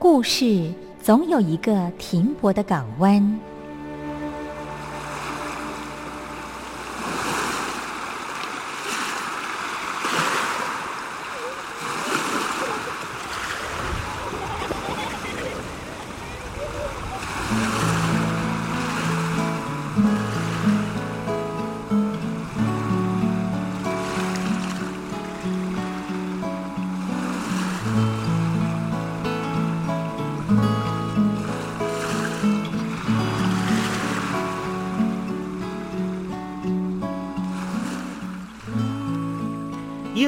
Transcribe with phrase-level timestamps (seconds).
[0.00, 3.40] 故事总有一个停泊的港湾。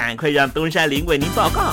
[0.00, 1.72] 赶快让东山林为您报告。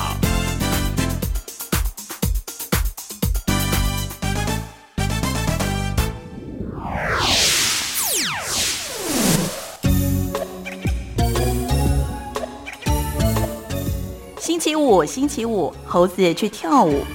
[14.40, 17.06] 星期五，星期五，猴子去跳舞。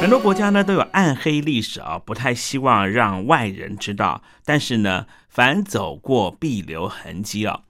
[0.00, 4.20] 很多国家呢都有暗黑历史啊，不太希望让外人知道。
[4.44, 7.60] 但是呢，凡走过必留痕迹啊。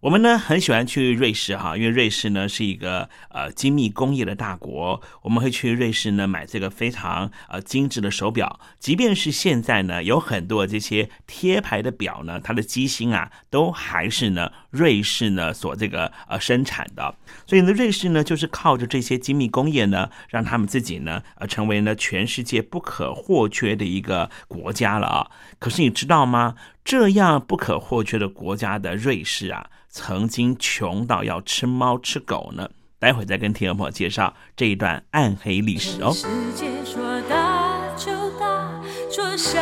[0.00, 5.02] 我们呢很喜欢去瑞士哈，因为瑞士呢是一个呃精密工业的大国。
[5.20, 17.14] 我们会去瑞士呢买这个非常呃精致的手表，即便是现在呢有很多这些贴牌的表呢，它的机芯啊都还是呢瑞士呢所这个呃生产的。
[17.46, 25.30] 所以呢，瑞士呢就是靠着这些精密工业呢，让他们自己呢呃成为呢全世界不可或缺的一个国家了啊。
[25.58, 26.54] 可是你知道吗？
[26.84, 29.70] 这样不可或缺的国家的瑞士啊。
[29.92, 36.12] 曾经穷到要吃猫吃狗呢，待会再跟听众朋友介绍这一段暗黑历史哦。
[36.12, 38.80] 世界说大就大，
[39.10, 39.60] 说小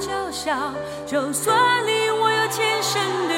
[0.00, 0.74] 就小，
[1.06, 1.56] 就算
[1.86, 3.37] 你我有天生的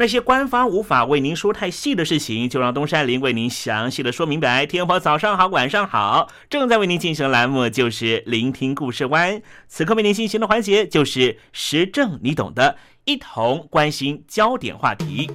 [0.00, 4.64] 那些官方无法为您说太细的事情，就让东山林为您详细的说明白。
[4.64, 9.42] 天婆早上好，晚上好，正在为您进行的栏目就是聆听故事湾。
[9.66, 12.76] 此刻为您进行的环节就是时政，你懂的，
[13.06, 15.28] 一同关心焦点话题。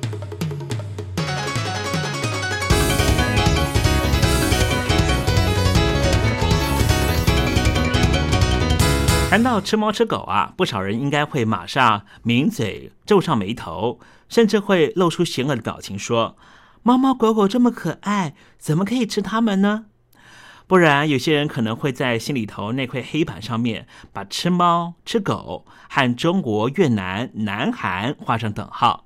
[9.30, 14.00] 谈到吃猫吃狗啊，不少人应该会马上抿嘴、皱上眉头，
[14.34, 16.36] 甚至会露出邪恶的表情，说
[16.82, 19.86] ：“猫猫狗狗这么可爱，怎么可以吃它们呢？”
[20.66, 29.06] 不然，有些人可能会在心里头那块黑板上面把吃猫、吃狗和中国、越南、南韩画上等号，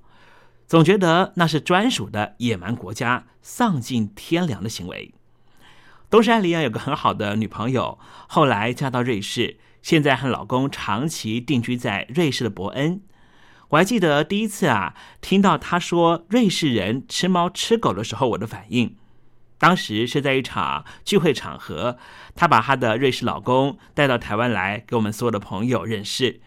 [0.66, 5.14] 总觉得那是专属的野蛮国家、丧尽天良的行为。
[6.10, 13.02] 东山里啊有个很好的女朋友，后来嫁到瑞士，现在和老公长期定居在瑞士的伯恩。
[13.70, 18.96] 我还记得第一次啊听到她说瑞士人吃猫吃狗的时候，我的反应。
[19.60, 21.98] 当时是在一场聚会场合，
[22.36, 26.40] 她把她的瑞士老公带到台湾来给我们所有的朋友认识。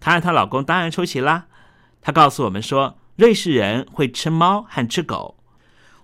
[0.00, 1.46] 她和她老公当然出席啦。
[2.02, 5.38] 她告诉我们说，瑞士人会吃猫和吃狗。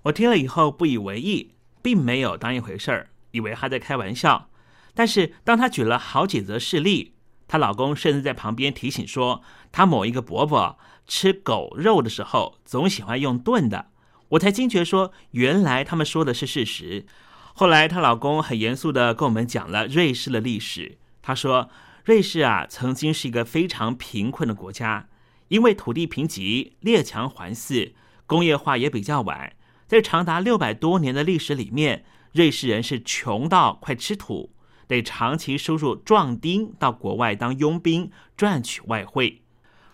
[0.04, 4.48] 我听了以后不以为意，并没有当一回事儿，以为她在开玩笑。
[4.94, 7.13] 但是当她举了好几则事例，
[7.54, 13.92] 她老公甚至在旁边提醒说，她某一个伯伯吃狗肉的时候总喜欢用炖的。
[14.30, 17.06] 我才惊觉说，原来他们说的是事实。
[17.54, 20.98] 后来，她老公很严肃的跟我们讲了瑞士的历史。
[21.22, 21.70] 他说，
[22.04, 25.06] 瑞士啊，曾经是一个非常贫困的国家，
[25.46, 27.92] 因为土地贫瘠、列强环伺，
[28.26, 29.52] 工业化也比较晚，
[29.86, 34.50] 在长达六百多年的历史里面，瑞士人是穷到快吃土，
[34.86, 39.42] 得长期输入壮丁到国外当佣兵赚取外汇。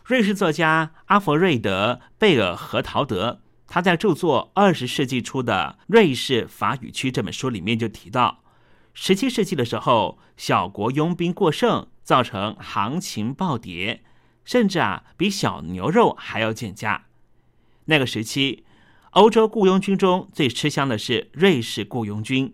[0.04, 3.40] 瑞士作家阿弗瑞德·贝尔和陶德。
[3.72, 8.42] 他在著作《二十世纪初的瑞士法语区》这本书里面就提到，
[8.92, 14.02] 十七世纪的时候，小国佣兵过剩，造成行情暴跌，
[14.44, 17.04] 甚至啊比小牛肉还要贱价。
[17.84, 18.64] 那个时期，
[19.10, 22.52] 欧洲雇佣军中最吃香的是瑞士雇佣军。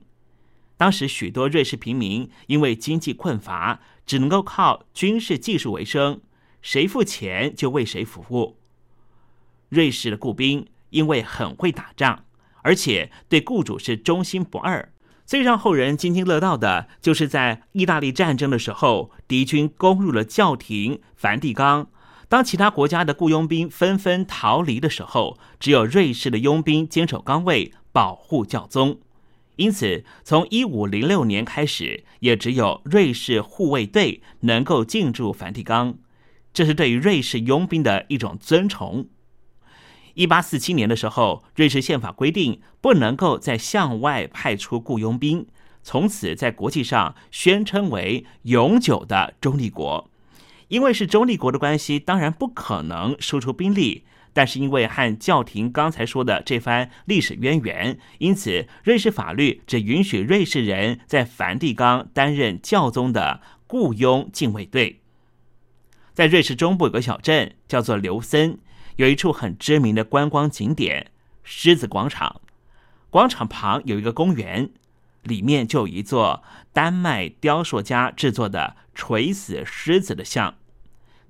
[0.77, 6.21] 当时许多瑞士平民因为经济困乏，只能够靠军事技术为生，
[6.63, 8.57] 谁付钱就为谁服务。
[9.69, 10.67] 瑞士的雇兵。
[10.91, 12.25] 因为很会打仗，
[12.63, 14.93] 而且对雇主是忠心不二。
[15.27, 21.89] 最让后人津津乐道的，就是在意大利战争的时候，敌军攻入了教廷梵蒂冈。
[22.29, 29.01] 当其他国家的雇佣兵纷纷逃离的时候，只有瑞士的佣兵坚守岗位，保护教宗。
[29.57, 35.99] 因此，从一五零六年开始，也只有瑞士护卫队能够进驻梵蒂冈。
[36.53, 39.09] 这是对于瑞士佣兵的一种尊崇。
[40.15, 45.47] 一八四七年的时候，瑞士宪法规定不能够再向外派出雇佣兵，
[45.83, 50.11] 从此在国际上宣称为永久的中立国。
[50.69, 54.05] 因为是中立国的关系，当然不可能输出兵力，
[54.37, 65.01] 但是因为和教廷刚才说的这番历史渊源，因此瑞士法律只允许瑞士人在梵蒂冈担任教宗的雇佣禁卫队。
[66.13, 68.59] 在瑞士中部有个小镇叫做刘森。
[68.97, 71.11] 有一处很知名的观光景点——
[71.43, 72.43] 狮子广场。
[73.09, 74.69] 广场旁有一个公园，
[75.23, 76.43] 里面就有一座
[76.75, 80.57] 丹麦雕塑家制作的垂死狮子的像，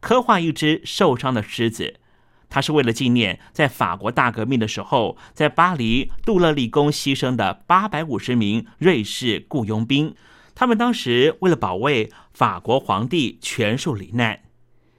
[0.01, 2.01] 刻画一只受伤的狮子。
[2.49, 10.15] 它是为了纪念在法国大革命的时候，在巴黎杜勒利宫牺牲的八百五十名瑞士雇佣兵。
[10.55, 14.41] 他们当时为了保卫法国皇帝，全数罹难。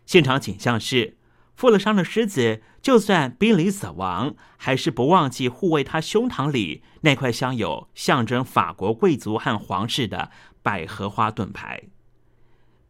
[0.05, 1.15] 现场景象是。
[1.55, 10.29] 负了伤的狮子，就算濒临死亡，还是不忘记护卫他胸膛里那块镶有象征法国贵族和皇室的
[10.61, 11.85] 百合花盾牌。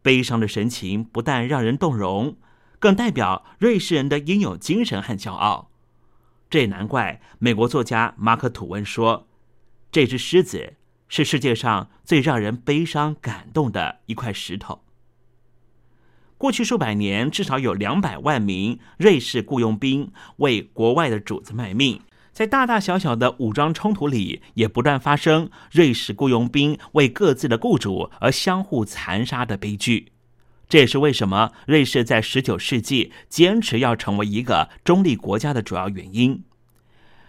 [0.02, 2.36] 悲伤的神情不但让人动容，
[2.78, 5.70] 更代表瑞士人的应有精神和骄傲。
[6.50, 9.26] 这也难怪美国作家马克·吐温说
[9.92, 10.74] ：“这只狮子
[11.08, 14.82] 是世界上最让人悲伤感动的一块石头。”
[16.38, 22.00] 过去数百年，至少有两百万名瑞士雇佣兵为国外的主子卖命。
[22.32, 30.12] 在大大小小的武装冲突里，也不断发生瑞士雇佣兵为各自的雇主而相互残杀的悲剧。
[30.68, 36.44] 这也是为什么瑞士在十九世纪坚持要成为一个中立国家的主要原因。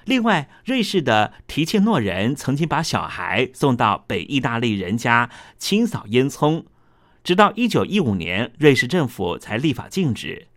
[0.05, 6.65] 另外，瑞士的提切诺人曾经把小孩送到北意大利人家清扫烟囱。
[7.23, 10.47] 直到一九一五年，瑞士政府才立法禁止。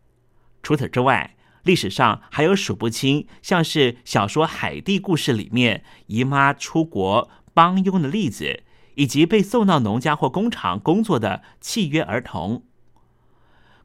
[0.62, 8.62] 除此之外，历史上还有数不清像是小说《海蒂故事》里面姨妈出国帮佣的例子，
[8.94, 12.64] 以及被送到农家或工厂工作的契约儿童。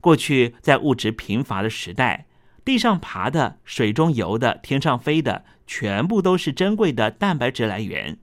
[0.02, 2.26] 过去在物质贫乏的时代，
[2.64, 8.18] 地上爬的、水中游的、天上飞的，全部都是珍贵的蛋白质来源。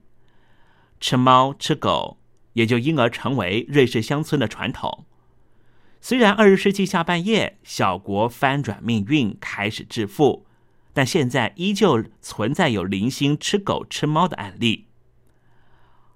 [0.99, 2.17] 吃猫吃狗。
[2.55, 5.03] 也就因而成为瑞士乡村的传统。
[5.99, 10.45] 虽然二十世纪下半叶小国翻转命运，开始致富，
[10.93, 14.87] 但现在依旧存在有零星吃狗吃猫的案例。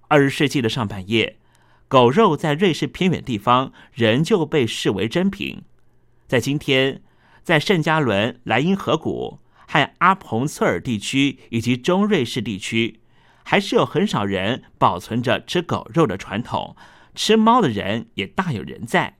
[0.07, 1.38] 二十世纪的上半叶，
[1.89, 5.63] 狗肉在瑞士偏远地方仍旧被视为珍品。
[6.27, 7.01] 在今天，
[7.41, 12.99] 在圣加伦、莱茵河谷和阿彭策尔地区以及中瑞士地区，
[13.43, 16.75] 还是有很少人保存着吃狗肉的传统。
[17.15, 19.17] 吃猫的人也大有人在。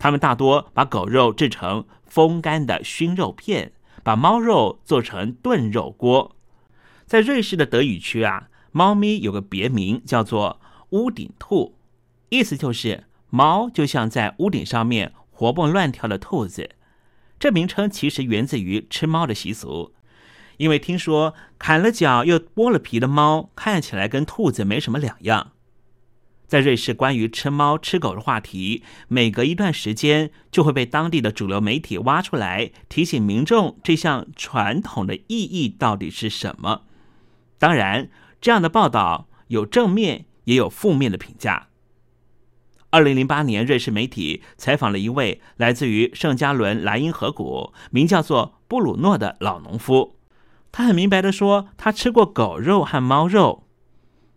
[0.00, 3.72] 他们大多把狗肉制成风干的熏肉片，
[4.02, 6.34] 把猫肉做成炖肉锅。
[7.06, 10.60] 在瑞士的德语区啊，猫咪有个别名叫做
[10.90, 11.76] “屋顶兔”，
[12.30, 15.12] 意思就是猫就像在屋顶上面。
[15.32, 16.72] 活蹦乱跳的兔子，
[17.38, 19.94] 这名称其实源自于吃猫的习俗。
[20.58, 25.52] 因为听说砍了脚又剥了皮的猫看起来跟兔子没什么两样。
[26.46, 36.82] 在瑞士，关于吃猫吃狗的话题，每隔一段时间就会被当地的主流媒体挖出来，提醒民众这项传统的意义到底是什么。
[37.58, 38.10] 当然，
[38.42, 41.68] 这样的报道有正面也有负面的评价。
[42.90, 50.16] 二零零八年，瑞士媒体采访了一位来自于圣加伦莱茵河谷、名叫做布鲁诺的老农夫。
[50.72, 53.64] 他很明白的说，他吃过狗肉和猫肉。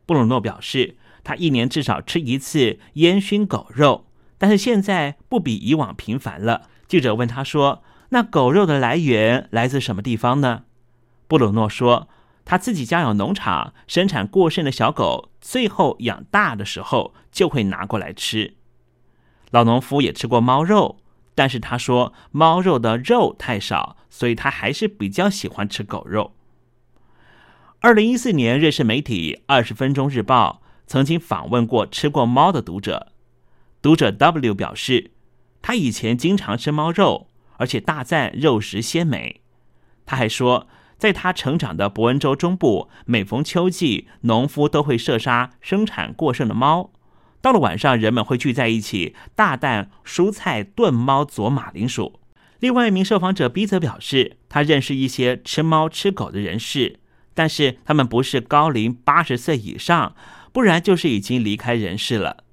[0.06, 4.06] 布鲁诺表示，他一年至少吃一次烟熏狗肉，
[4.38, 6.70] 但是现在不比以往频繁了。
[6.88, 10.66] 记者问他说：“那狗肉的来源来自什么地方呢？”
[11.28, 12.08] 布鲁诺说。
[12.46, 18.56] 他自己家有农场，生产过剩的小狗，最后养大的时候就会拿过来吃。
[19.52, 20.98] 老农夫也吃过猫肉，
[21.36, 26.34] 但是他说猫肉的肉太少，所以他还是比较喜欢吃狗肉。
[27.80, 33.14] 二零一四年，瑞士媒体《二十分钟日报》曾经访问过吃过猫的读者，
[33.82, 35.12] 读者 W 表示，
[35.62, 39.42] 他以前经常吃猫肉，而且大赞肉食鲜美。
[40.06, 40.68] 他还说。
[41.04, 46.94] 在他成长的伯恩州中部，每逢秋季，农夫都会射杀生产过剩的猫。
[47.42, 52.22] 到了晚上，人们会聚在一起，大啖蔬菜炖猫佐马铃薯。
[52.62, 57.02] 另外一名受访者 B 则表示，他认识一些吃猫吃狗的人士，
[57.34, 60.16] 但是他们不是高龄八十岁以上，
[60.54, 62.46] 不然就是已经离开人世了。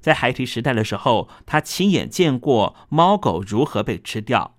[0.00, 4.56] 在孩提时代的时候，他亲眼见过猫狗如何被吃掉。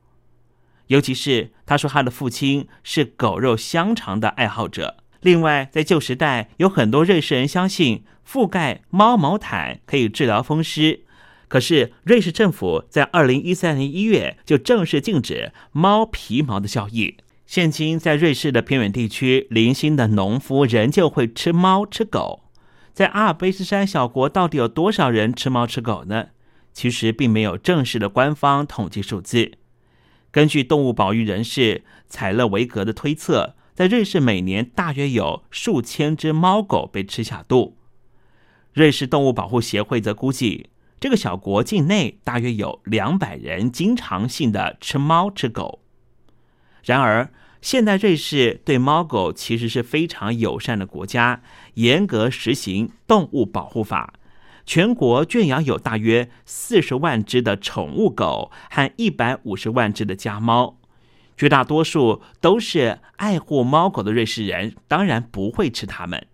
[0.87, 4.97] 尤其是他说，他的父亲是狗肉香肠的爱好者。
[5.21, 11.01] 另外，在旧时代，有很多瑞士人相信覆盖猫毛毯可以治疗风湿。
[11.47, 17.15] 可是，瑞士政府在二零一三年一月就正式禁止猫皮毛的交易。
[17.45, 22.43] 现今，在瑞士的偏远地区，零星的农夫仍旧会吃猫吃狗。
[22.91, 26.27] 在阿尔卑斯山小国，到底有多少人吃猫吃狗呢？
[26.73, 29.51] 其实，并没有正式的官方统计数字。
[30.33, 37.77] 根据动物保育人士采勒维格的推测，在瑞士每年大约有数千只猫狗被吃下肚。
[38.73, 45.83] 瑞士动物保护协会则估计，这个小国境内大约有两百人经常性的吃猫吃狗。
[46.83, 51.43] 然而，现代瑞士对猫狗其实是非常友善的国家，
[51.75, 54.15] 严格实行动物保护法。
[54.65, 60.77] 全国圈养有大约四十万只的宠物狗和一百五十万只的家猫，
[61.35, 66.27] 绝大多数都是爱护猫狗的瑞士人，当然不会吃它们。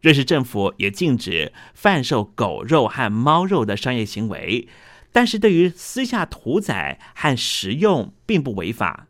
[0.00, 4.68] 瑞士政府也禁止贩售狗肉和猫肉的商业行为，
[5.12, 9.08] 但是对于私下屠宰和食用并不违法。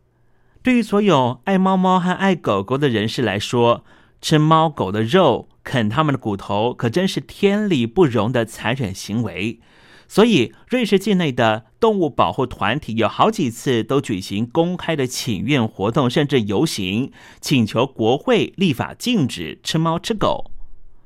[0.63, 3.85] 对于所有爱猫猫和爱狗狗的人士来说，
[4.21, 5.49] 吃猫狗的肉。
[5.63, 9.59] 啃他们的骨头，可真是天理不容的残忍行为。
[10.07, 20.49] 所以，瑞士境内的动物保护团体有好几次都举行公开的请愿活动，甚至游行，请求国会立法禁止吃猫吃狗。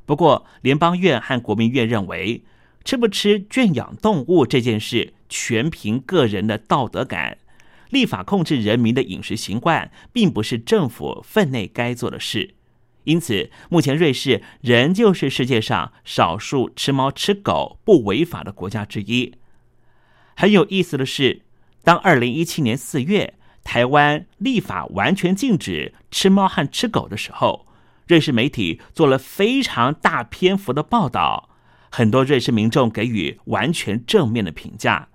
[0.05, 2.43] 不过，联邦院和国民院认为，
[2.85, 7.39] 吃不吃圈养动物这件事全凭个人的道德感，
[7.89, 12.53] 立法控制人民的饮食习惯，并不是政府分内该做的事。
[13.03, 19.33] 因此，目前瑞士仍旧是世界上少数吃猫吃狗不违法的国家之一。
[20.35, 21.41] 很有意思的是，
[21.83, 23.33] 当二零一七年四月
[23.63, 27.65] 台湾立法完全禁止吃猫和吃狗的时候，
[28.07, 31.49] 瑞士媒体做了非常大篇幅的报道，
[31.89, 35.09] 很多瑞士民众给予完全正面的评价。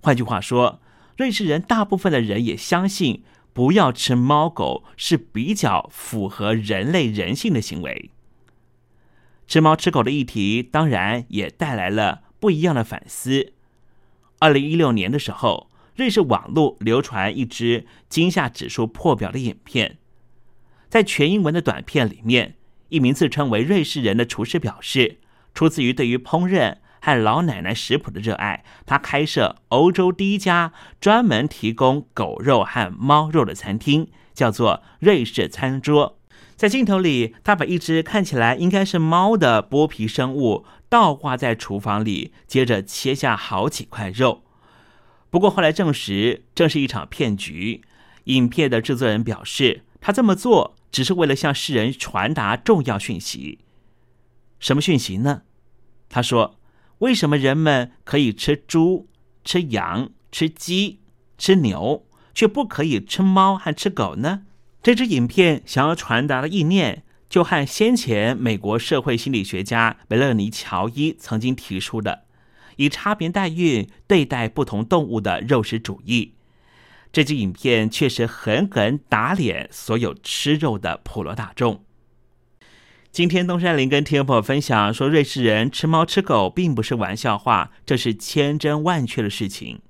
[0.00, 0.80] 换句话说，
[1.16, 3.22] 瑞士人大部分的人也相信。
[3.58, 8.12] 不要吃猫狗是比较符合人类人性的行为。
[9.48, 13.52] 吃猫吃狗的议题当然也带来了不一样的反思。
[14.38, 19.98] 二零一六年的时候，瑞士网络流传一支惊吓指数破表的影片，
[20.88, 22.54] 在全英文的短片里面，
[22.90, 25.18] 一名自称为瑞士人的厨师表示，
[25.52, 36.18] 出自于对于烹饪和老奶奶食谱的热爱，他开设欧洲第一家专门提供狗肉和猫肉的餐厅，叫做瑞士餐桌。
[36.56, 44.42] 在镜头里，他把一只看起来应该是猫的剥皮生物倒挂在厨房里，接着切下好几块肉。
[45.30, 47.82] 不过后来证实，这是一场骗局。
[48.24, 53.60] 影片的制作人表示，他这么做只是为了向世人传达重要讯息。
[54.58, 55.42] 什么讯息呢？
[56.08, 56.57] 他说
[56.98, 59.08] ：“为什么人们可以吃猪、
[59.44, 61.00] 吃羊、吃鸡、
[61.36, 64.42] 吃牛，却不可以吃猫和吃狗呢？”
[64.82, 72.24] 这支影片想要传达的意念，就和先前美国社会心理学家梅勒尼·乔伊曾经提出的
[72.76, 76.34] “以差别待遇对待不同动物的肉食主义”。
[77.12, 81.84] 这支影片确实狠狠打脸所有吃肉的普罗大众。
[83.10, 89.80] 今天东山林跟听众朋友分享说，瑞士人吃猫吃狗并不是玩笑话，这是千真万确的事情。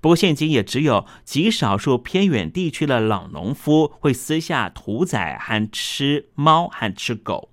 [0.00, 7.50] 不过，现今也只有极少数偏远地区的老农夫会私下屠宰和吃猫和吃狗。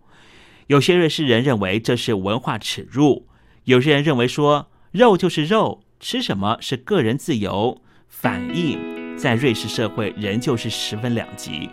[0.67, 3.27] 有些瑞士人认为这是文化耻辱，
[3.65, 7.81] 有些人认为说肉就是肉，吃什么是个人自由。
[8.07, 8.97] 反应。
[9.15, 11.69] 在瑞士社会仍旧是十分两极。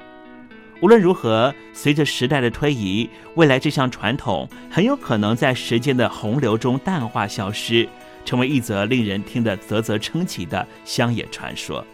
[0.81, 7.89] 无论如何，随着时代的推移，未来这项传统很有可能在时间的洪流中淡化消失，
[8.25, 11.85] 成为一则令人听得啧啧称奇的乡野传说。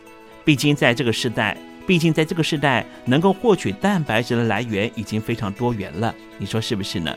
[0.45, 6.13] 毕竟在这个时代，毕竟在这个时代，能够获取蛋白质的来源已经非常多元了。
[6.39, 7.17] 你说是不是呢？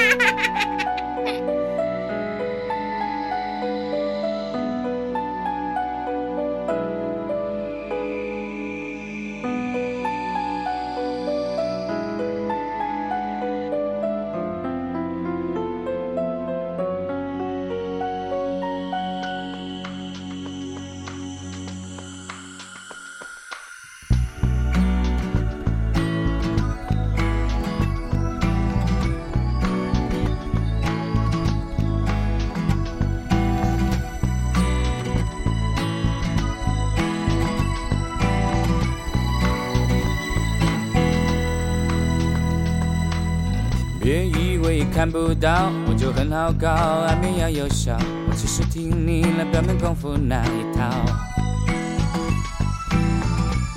[44.81, 47.95] 以为看不到我就很好搞，安眠药有效，
[48.27, 50.89] 我只是听你那表面功夫那一套。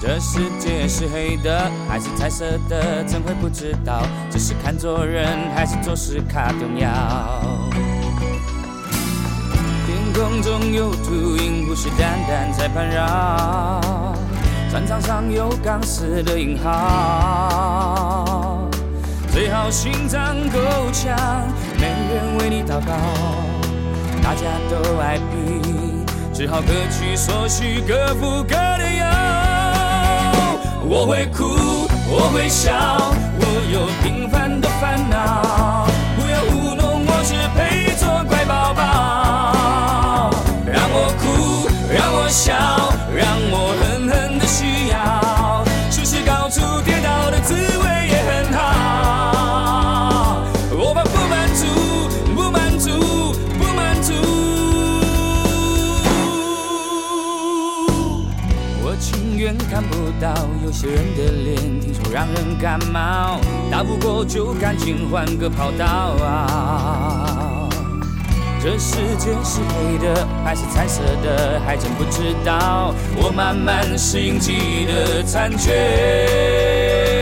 [0.00, 4.02] 这世界是黑的还是彩色的，怎会不知道？
[4.30, 6.88] 只是看做人还是做事卡重要。
[9.86, 14.14] 天空中有秃鹰，虎视眈眈在盘绕，
[14.72, 18.13] 战场上有钢丝的银号。
[19.34, 20.60] 最好心脏够
[20.92, 21.12] 强，
[21.76, 22.92] 没人为你祷告，
[24.22, 29.08] 大家都爱比，只好各取所需，各付各的药。
[30.84, 35.43] 我会哭，我会笑，我有平凡的烦恼，
[59.74, 60.32] 看不到
[60.64, 63.40] 有些人的脸，听说让人感冒，
[63.72, 66.14] 打不过就赶紧换个跑道。
[68.62, 72.94] 这世界是黑的还是彩色的，还真不知道。
[73.16, 77.13] 我慢慢适应记忆的残缺。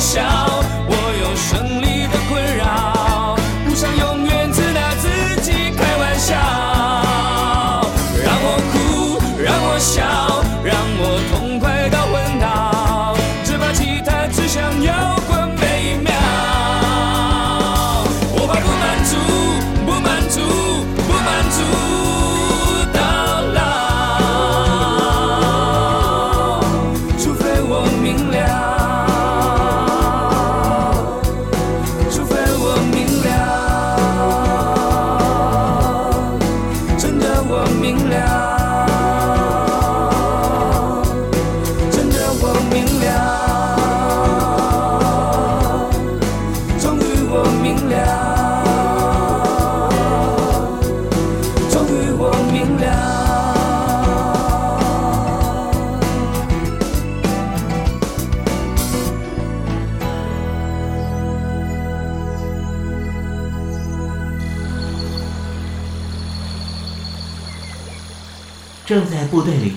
[0.00, 0.69] 笑，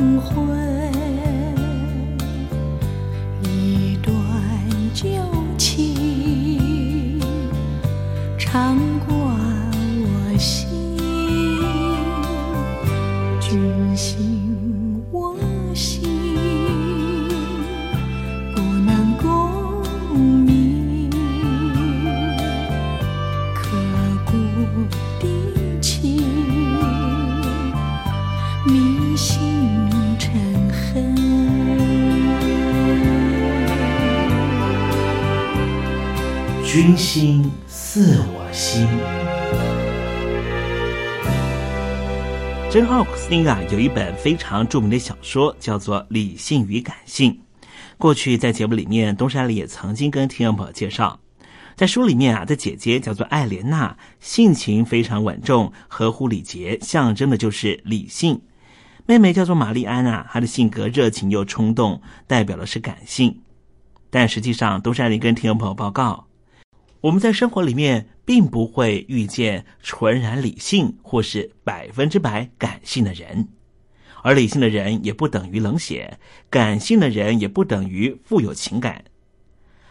[0.00, 1.09] 黄
[36.72, 38.86] 君心似我心。
[42.70, 47.32] 珍·奥古斯丁啊，有一本非常著名的小说，叫做《理性与感性》。
[47.98, 51.18] 过去在节目里面，东山里也曾经跟听众朋友介绍，
[51.74, 58.40] 在书里面啊，的姐姐叫做艾莲娜，性情非常稳重，合乎礼节，象征的就是理性。
[59.06, 63.40] 妹妹叫做玛丽安啊，她的性格热情又冲动，代表的是感性。
[64.08, 66.26] 但实际上，东山里跟听众朋友报告，
[67.02, 73.48] 我们在生活里面并不会遇见纯然理性或是百分之百感性的人，
[74.22, 76.18] 而理性的人也不等于冷血，
[76.50, 79.04] 感性的人也不等于富有情感。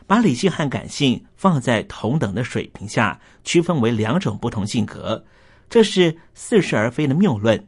[0.05, 5.25] 把理性和感性放在同等的水平下，区分为两种不同性格，
[5.67, 7.67] 这是似是而非的谬论，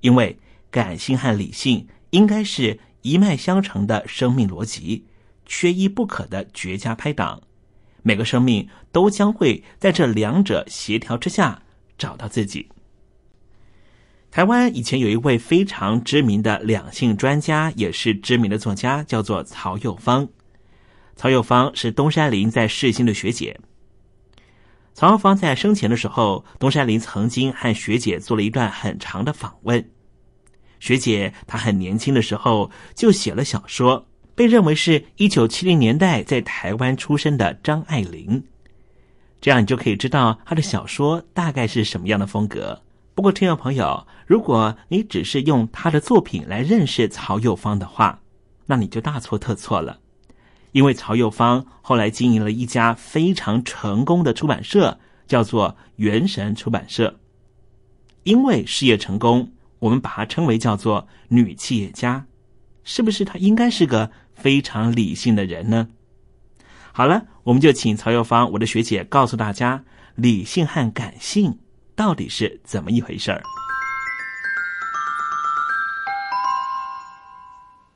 [0.00, 0.38] 因为
[0.70, 5.06] 感性和理性应该是一脉相承的生命逻辑，
[5.46, 7.42] 缺一不可的绝佳拍档。
[8.02, 11.62] 每个生命都将会在这两者协调之下
[11.96, 12.68] 找到自己。
[14.30, 20.26] 台湾以前有一位非常知名的两性专家，也是知名的作家，叫做曹幼芳。
[21.16, 23.60] 曹幼芳是东山林在世新的学姐。
[24.94, 29.90] 曹幼芳在生前的时候，东山林曾经和学姐做了一段很长的访问。
[30.80, 34.08] 学姐她很年轻的时候就写了小说。
[34.34, 38.42] 被认为是一九七零年代在台湾出生的张爱玲，
[39.40, 42.82] 这样你就可以知道她的小说大概是什么样的风格。
[43.14, 48.20] 不过，听众朋友，如果你只是用她的作品来认识曹幼芳的话，
[48.64, 49.98] 那你就大错特错了。
[50.70, 57.20] 因为曹幼芳后来经营了一家非常成功的出版社，叫做元神出版社。
[58.22, 62.24] 因为事业成功，我们把它称为叫做女企业家。
[62.84, 65.88] 是不是他应该是个非常理性的人呢？
[66.92, 71.58] 好了，我们就请曹幼芳，我的学姐，告诉大家理性和感性
[71.94, 73.40] 到底是怎么一回事儿。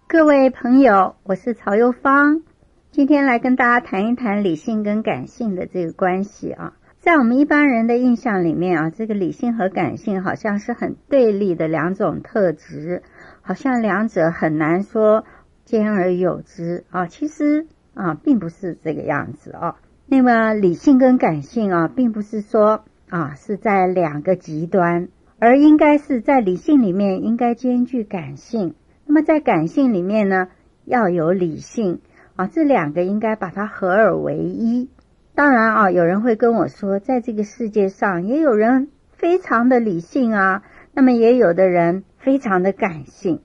[0.08, 2.42] 各位朋友，我是曹幼芳，
[2.90, 6.72] 今天来跟大家谈一谈理性跟感性的这个关系啊。
[7.00, 13.02] 在我们一般人的印象里面啊，这个理性和感性好像是很对立的两种特质。
[13.46, 15.24] 好像两者很难说
[15.64, 19.76] 兼而有之啊，其实啊并不是这个样子啊。
[20.04, 25.06] 那么理性跟感性啊，并不是说啊是在两个极端，
[25.38, 28.74] 而应该是在理性里面应该兼具感性。
[29.06, 30.48] 那么在感性里面呢，
[30.84, 32.00] 要有理性
[32.34, 34.90] 啊，这两个应该把它合二为一。
[35.36, 40.64] 当然啊，有人会跟我说，在这个世界上也有人非常的理性啊，
[40.96, 43.42] 那么也有的人非常的感性。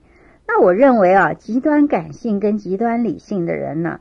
[0.48, 4.00] 那我认为啊，极端感性跟极端理性的人呢，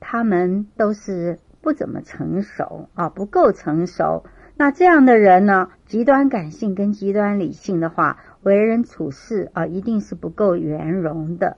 [0.00, 4.24] 他们都是不怎么成熟啊，不够成熟。
[4.56, 11.56] 那这样的人呢，极端感性跟极端理性的话，为人处事啊，一定是不够圆融的。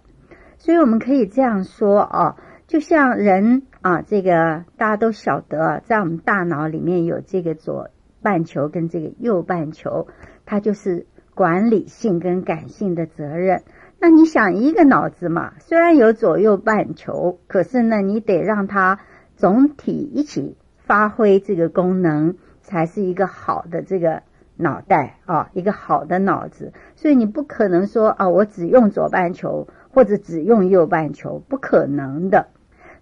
[0.59, 2.37] 所以我们可以这样说啊。
[2.67, 7.89] 就像人啊，这个大家都晓得，在我们大脑里面有这个左
[8.23, 10.07] 半球跟这个右半球，
[10.47, 11.07] 它就是
[11.41, 13.63] 管理性跟感性的责任。
[13.99, 19.01] 那你想一个脑子嘛，虽然有左右半球，可是呢，你得让它
[19.37, 24.23] 总体一起发挥这个功能，才是一个好的这个
[24.59, 26.75] 脑袋啊，一个好的脑子。
[26.95, 32.49] 所以你不可能说啊，我只用左半球或者只用右半球，不可能的。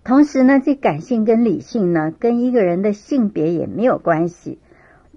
[0.05, 4.61] 同时呢，这感性跟理性呢，跟一个人的性别也没有关系。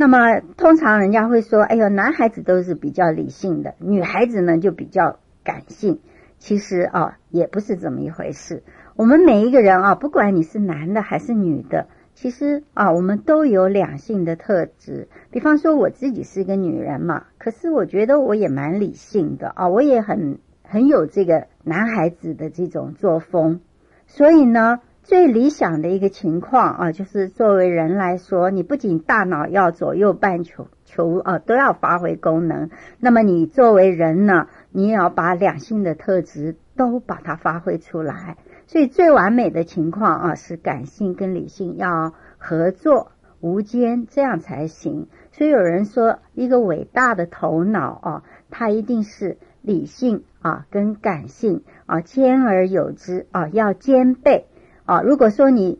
[0.02, 6.00] 那么通常人家会说：“哎呦，男孩子都是比较理性的，女孩子呢就比较感性。”
[6.42, 8.64] 其实啊，也不是这么一回事。
[8.96, 11.86] 我们每一个人啊，不管你是男的还是女的，
[12.16, 15.08] 其实啊，我们都有两性的特质。
[15.30, 23.62] 比方说，我自己是一个女人嘛，可是我觉得我也蛮理性的啊，我也很很有这个男孩子的这种作风。
[24.08, 38.38] 所以呢，最理想的一个情况啊，就是作为人来说，你不仅大脑要左右半球球啊都要发挥功能，那么你作为人呢，你也要把两性的特质都把它发挥出来。
[38.68, 45.08] 所以最完美的情况啊，是感性跟理性要合作无间，这样才行。
[45.32, 50.24] 所以有人说，一个伟大的头脑啊，它一定是理性。
[50.42, 54.48] 啊，跟感性啊兼而有之啊，要兼备
[54.92, 55.02] 啊。
[55.02, 55.80] 如果说你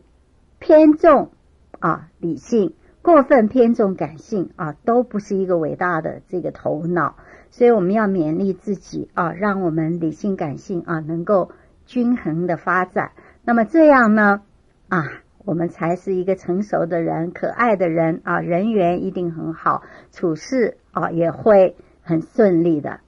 [0.58, 1.30] 偏重
[1.78, 7.16] 啊理性，过分偏重感性啊，都不是一个伟大的这个头脑。
[7.50, 11.50] 所以我们要勉励自己啊，让我们理性感性啊能够
[11.84, 13.12] 均衡的发展。
[13.44, 14.40] 那么这样呢
[14.88, 15.04] 啊，
[15.44, 19.82] 我们才是一个成熟的人，可爱的人啊，人缘一定很好，
[20.12, 23.00] 处事啊也会很顺利的。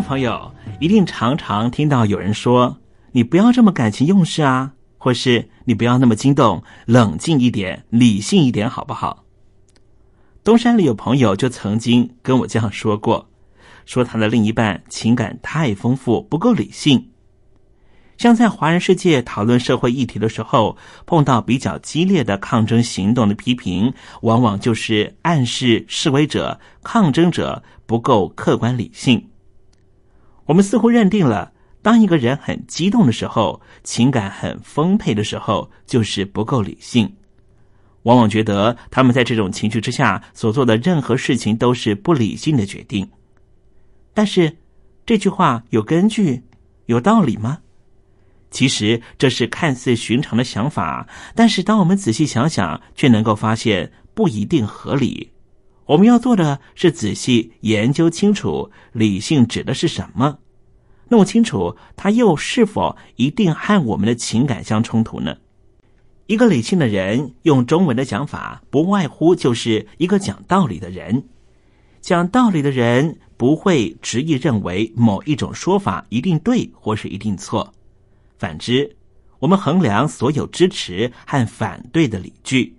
[0.00, 2.78] 朋友一定常常听到有人说
[3.12, 9.24] ：“你不要这么感情用事啊，或是你不要那么激动，冷静一点，理性一点，好不好？”
[10.44, 13.28] 东山里有朋友就曾经跟我这样说过，
[13.84, 17.10] 说他的另一半情感太丰富，不够理性。
[18.16, 20.76] 像在华人世界讨论社会议题的时候，
[21.06, 23.92] 碰到比较激烈的抗争行动的批评，
[24.22, 29.28] 往往就是暗示示威者、抗争者不够客观理性。
[30.48, 37.14] 我们似乎认定了，当一个人很激动的时候，情感很丰沛的时候，就是不够理性。
[38.04, 43.06] 往往觉得他们在这种情绪之下所做的任何事情都是不理性的决定。
[44.14, 44.56] 但是，
[45.04, 46.42] 这句话有根据、
[46.86, 47.58] 有道理吗？
[48.50, 55.30] 其实这是看似寻常的想法，但是当我们仔细想想，却能够发现不一定合理。
[55.88, 60.38] 我们要做的是仔细研究清楚理性指的是什么，
[61.08, 65.38] 弄清楚它又是否一定和我们的情感相冲突呢？
[66.26, 71.24] 一个理性的人，用中文的讲法，不外乎就是一个讲道理的人。
[72.02, 77.72] 讲道理的人不会执意认为某一种说法一定对或是一定错。
[78.38, 78.94] 反之，
[79.38, 82.76] 我们衡量所有支持和反对的理据，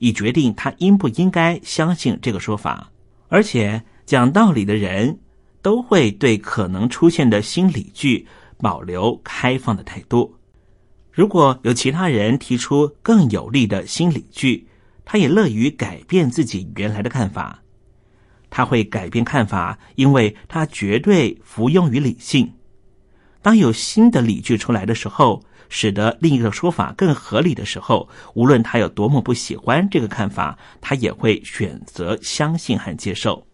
[0.00, 2.90] 以决定他应不应该相信这个说法。
[3.28, 5.20] 而且，讲道理的人
[5.62, 8.26] 都会对可能出现的新理据
[8.58, 10.34] 保留开放的态度。
[11.12, 14.66] 如果有其他人提出更有利的新理据，
[15.04, 17.62] 他也乐于改变自己原来的看法。
[18.48, 22.52] 他会改变看法，因为他绝对服用于理性。
[23.42, 33.46] 当有新的理据出来的时候，使得另一个说法更合理的时候，无论他有多么不喜欢这个看法，他也会选择相信和接受。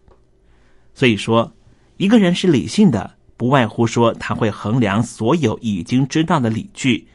[0.93, 1.53] 所以说，
[1.97, 7.07] 一个人是理性的，不外乎说他会衡量所有已经知道的理据。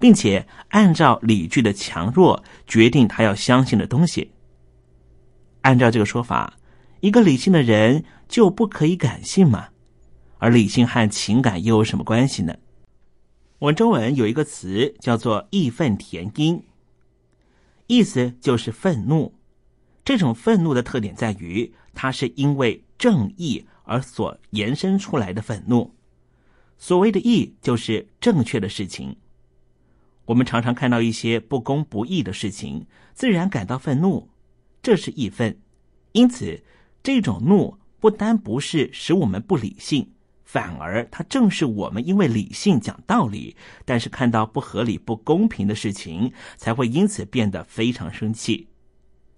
[0.00, 4.30] 并且按照理据的强弱决定他要相信的东西。
[5.60, 6.54] 按照这个说法，
[7.00, 9.68] 一个理性的人就不可以感性吗？
[10.40, 12.56] 而理性和情感又有什么关系呢？
[13.60, 16.64] 我们中文有一个词叫做“义愤填膺”，
[17.86, 19.34] 意思就是愤怒。
[20.02, 25.94] 这种愤怒的特点在于，它是因为正义而所延伸出来的愤怒。
[26.78, 29.16] 所谓的义，就是正确的事情。
[30.24, 34.30] 我们常常看到一些不公不义的事情，自然感到愤怒，
[34.82, 35.60] 这是义愤。
[36.12, 36.62] 因此，
[37.02, 40.12] 这种怒不单不是使我们不理性，
[40.52, 48.66] 反而它正是我们因为理性讲道理，但是看到不合理、不公平的事情，才会因此变得非常生气。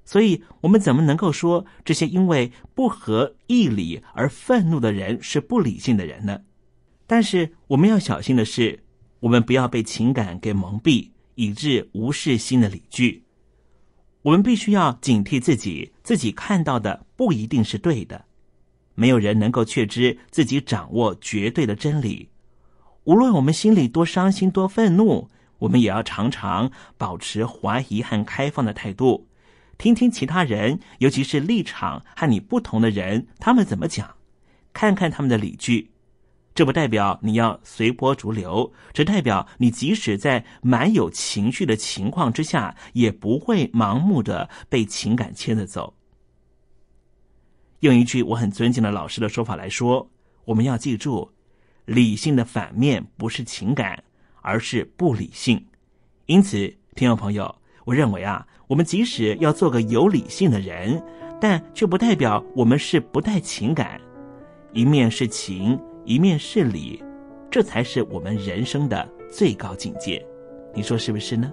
[0.04, 6.40] 所以，我们怎么能够说这些因为不合义理而愤怒的人是不理性的人呢？
[7.06, 8.84] 但是，我们要小心的是。
[9.20, 13.22] 我们不要被情感给蒙蔽，以致无视新的理据。
[14.22, 18.24] 我们必须要警惕自己，自己看到的不一定是对的。
[18.94, 22.28] 没有人能够确知自己掌握绝对的真理。
[23.04, 25.28] 无论我们心里多伤心、多愤怒，
[25.58, 29.26] 我们也要常常保持怀疑和开放的态度，
[29.78, 34.14] 听听其他人，尤其是立场和你不同的人，他们怎么讲，
[34.72, 35.90] 看看他们的理据。
[36.54, 45.94] 这不代表你要随波逐流，只代表你即使在满有情绪的情况之下，也不会盲目的被情感牵着走。
[47.82, 50.08] 用一句我很尊敬的老师的说法来说，
[50.44, 51.28] 我们要记住，
[51.84, 54.00] 理性的反面不是情感，
[54.40, 55.60] 而是不理性。
[56.26, 57.52] 因此，听众朋友，
[57.84, 61.02] 我认为啊，我们即使要做个有理性的人，
[61.40, 64.00] 但却不代表我们是不带情感，
[64.72, 65.76] 一面是情。
[66.04, 67.00] 一面是理，
[67.48, 70.20] 这才是我们人生的最高境界。
[70.74, 71.52] 你说是不是呢？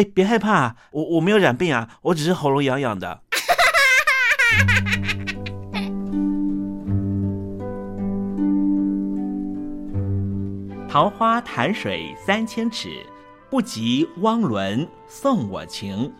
[0.00, 3.20] 哎，别害怕，我我没有染病啊，我只是喉咙痒痒的。
[10.88, 13.04] 桃花潭水三千尺，
[13.50, 16.10] 不及汪伦送我情。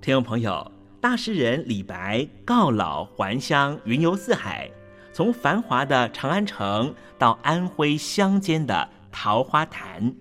[0.00, 4.70] 听众朋友，大诗人李白告老还乡，云游四海，
[5.12, 10.14] 从繁华的长安城到安徽乡间的桃花潭。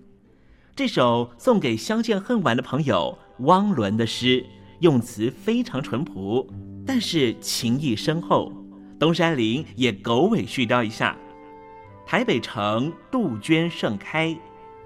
[0.80, 4.46] 这首送给相见恨晚的朋友汪伦的诗，
[4.80, 6.48] 用词非常淳朴，
[6.88, 8.50] 但是情意深厚。
[8.98, 11.18] 东山林也狗尾续貂一下：
[12.08, 14.34] 台北城杜鹃盛开，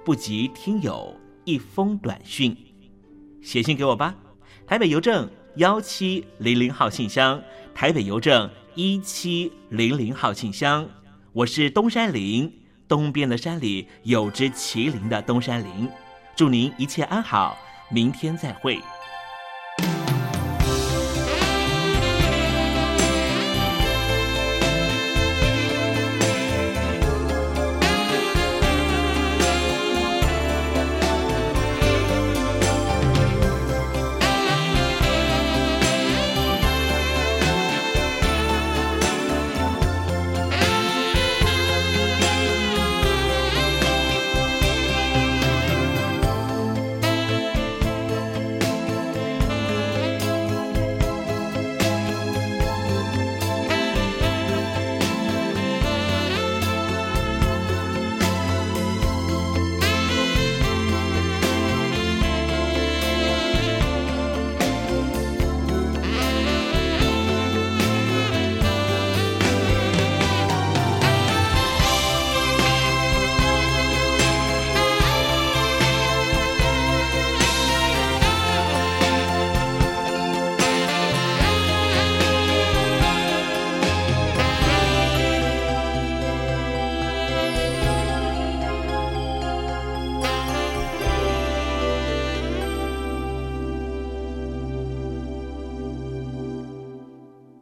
[0.04, 1.16] 不及听友
[1.46, 2.58] 一封短讯。
[3.44, 4.16] 写信给我吧，
[4.66, 7.40] 台北邮政幺七零零号信箱，
[7.76, 10.90] 台北邮政一七零零号信箱。
[11.34, 12.52] 我是东山林。
[12.88, 15.90] 东边的山里有只麒麟的东山林，
[16.36, 17.58] 祝您一切安好，
[17.90, 18.80] 明天再会。